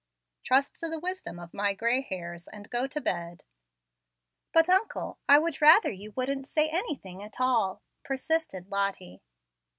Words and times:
Trust 0.43 0.79
to 0.79 0.89
the 0.89 0.97
wisdom 0.99 1.37
of 1.37 1.53
my 1.53 1.75
gray 1.75 2.01
hairs 2.01 2.47
and 2.47 2.71
go 2.71 2.87
to 2.87 2.99
bed." 2.99 3.43
"But, 4.51 4.67
uncle, 4.67 5.19
I 5.29 5.37
would 5.37 5.61
rather 5.61 5.91
you 5.91 6.09
wouldn't 6.15 6.47
say 6.47 6.69
anything 6.69 7.21
at 7.21 7.39
all," 7.39 7.83
persisted 8.03 8.71
Lottie. 8.71 9.21